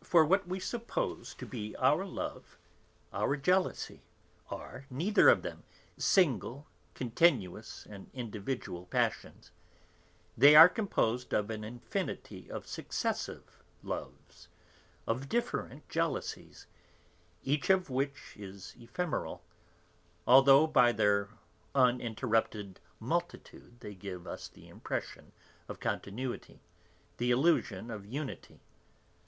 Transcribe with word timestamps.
For 0.00 0.24
what 0.24 0.46
we 0.46 0.60
suppose 0.60 1.34
to 1.34 1.44
be 1.44 1.74
our 1.78 2.04
love, 2.04 2.56
our 3.12 3.36
jealousy 3.36 4.04
are, 4.48 4.86
neither 4.90 5.28
of 5.28 5.42
them, 5.42 5.64
single, 5.98 6.68
continuous 6.94 7.84
and 7.84 8.08
individual 8.14 8.86
passions. 8.86 9.50
They 10.38 10.54
are 10.54 10.68
composed 10.68 11.34
of 11.34 11.50
an 11.50 11.64
infinity 11.64 12.48
of 12.48 12.68
successive 12.68 13.64
loves, 13.82 14.46
of 15.04 15.28
different 15.28 15.88
jealousies, 15.88 16.68
each 17.42 17.68
of 17.68 17.90
which 17.90 18.36
is 18.36 18.72
ephemeral, 18.78 19.42
although 20.28 20.68
by 20.68 20.92
their 20.92 21.30
uninterrupted 21.74 22.78
multitude 23.00 23.80
they 23.80 23.96
give 23.96 24.28
us 24.28 24.46
the 24.46 24.68
impression 24.68 25.32
of 25.68 25.80
continuity, 25.80 26.60
the 27.16 27.32
illusion 27.32 27.90
of 27.90 28.06
unity. 28.06 28.60